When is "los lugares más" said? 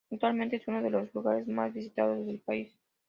0.89-1.73